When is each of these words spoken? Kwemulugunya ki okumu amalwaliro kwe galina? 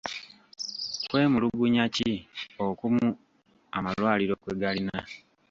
Kwemulugunya 1.07 1.83
ki 1.95 2.11
okumu 2.65 3.07
amalwaliro 3.77 4.33
kwe 4.41 4.53
galina? 4.61 4.97